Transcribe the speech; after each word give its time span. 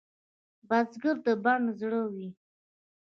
بزګر 0.67 1.17
د 1.25 1.27
بڼ 1.43 1.59
زړه 1.79 2.01
وي 2.13 2.29